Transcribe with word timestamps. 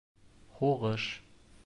—Һуғыш... 0.61 1.07